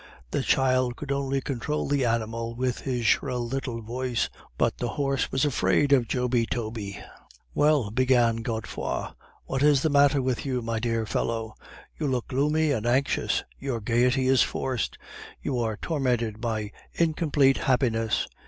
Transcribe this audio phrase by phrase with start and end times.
[0.31, 5.31] The child could only control the animal with his shrill little voice, but the horse
[5.31, 6.97] was afraid of Joby Toby.
[7.53, 9.13] "'Well,' began Godefroid,
[9.45, 11.53] 'what is the matter with you, my dear fellow?
[11.99, 14.97] You look gloomy and anxious; your gaiety is forced.
[15.39, 18.27] You are tormented by incomplete happiness.